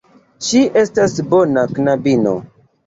Ŝi 0.47 0.61
estas 0.83 1.21
bona 1.35 1.69
knabino. 1.77 2.39